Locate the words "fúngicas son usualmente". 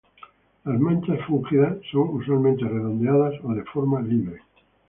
1.27-2.65